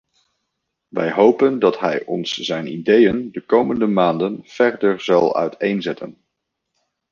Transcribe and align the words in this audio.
Wij 0.87 1.11
hopen 1.11 1.59
dat 1.59 1.79
hij 1.79 2.05
ons 2.05 2.33
zijn 2.33 2.67
ideeën 2.67 3.31
de 3.31 3.41
komende 3.45 3.87
maanden 3.87 4.39
verder 4.43 5.01
zal 5.01 5.35
uiteenzetten. 5.35 6.23